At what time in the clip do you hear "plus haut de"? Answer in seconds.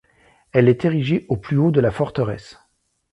1.37-1.79